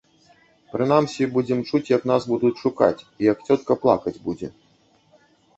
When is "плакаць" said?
3.85-4.15